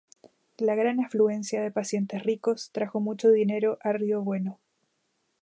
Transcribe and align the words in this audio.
La 0.57 0.73
gran 0.73 0.99
afluencia 1.05 1.61
de 1.61 1.69
pacientes 1.69 2.23
ricos 2.23 2.71
trajo 2.71 2.99
mucho 2.99 3.29
dinero 3.29 3.77
a 3.83 3.93
Río 3.93 4.23
Bueno. 4.23 4.57